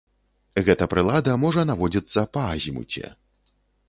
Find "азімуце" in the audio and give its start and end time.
2.55-3.05